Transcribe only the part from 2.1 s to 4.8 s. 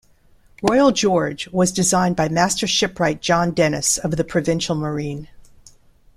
by Master Shipwright John Dennis of the Provincial